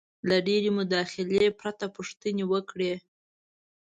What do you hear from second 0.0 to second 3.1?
-له ډېرې مداخلې پرته پوښتنې وکړئ: